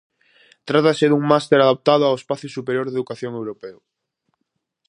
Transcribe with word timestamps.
Trátase 0.69 1.05
dun 1.07 1.23
máster 1.31 1.59
adaptado 1.61 2.03
ao 2.05 2.17
Espazo 2.21 2.47
Superior 2.57 2.85
de 2.87 2.95
Educación 2.97 3.33
Europeo. 3.41 3.77